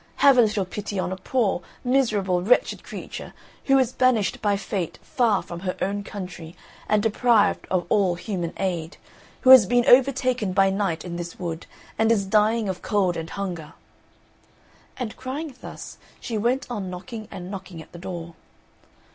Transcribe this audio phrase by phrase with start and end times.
[0.15, 4.97] Have a little pity on a poor, miserable, wretched creature who is banished by fate
[5.03, 6.55] far from her own country
[6.89, 8.97] and deprived of all human aid,
[9.41, 11.67] who has been overtaken by night in this wood
[11.99, 13.73] and is dying of cold and hunger."
[14.97, 18.33] And crying thus, she went on knocking and knocking at the door.